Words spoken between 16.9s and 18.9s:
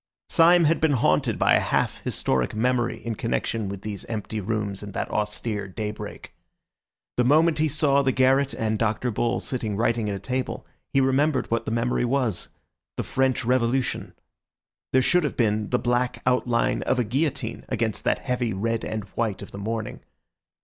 a guillotine against that heavy red